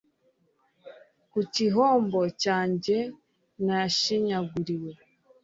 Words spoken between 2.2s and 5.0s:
cyanjye, nashinyaguriwe